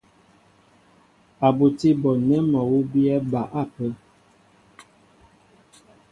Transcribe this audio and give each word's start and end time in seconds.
A 1.45 1.49
butí 1.57 1.89
a 1.95 1.99
bon 2.01 2.17
nɛ́ 2.27 2.39
mɔ 2.51 2.59
awʉ́ 2.65 2.81
bíyɛ́ 2.91 3.17
ba 3.31 3.41
ápə́. 3.61 3.89